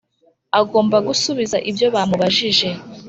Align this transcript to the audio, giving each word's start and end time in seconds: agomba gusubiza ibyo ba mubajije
agomba 0.59 0.97
gusubiza 1.07 1.57
ibyo 1.69 1.87
ba 1.93 2.01
mubajije 2.09 2.69